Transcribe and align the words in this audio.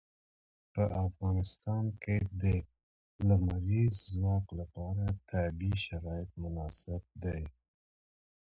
په 0.73 0.83
افغانستان 1.05 1.85
کې 2.01 2.17
د 2.41 2.43
لمریز 3.29 3.95
ځواک 4.13 4.45
لپاره 4.59 5.03
طبیعي 5.29 5.77
شرایط 5.85 6.29
مناسب 6.43 7.01
دي. 7.23 7.43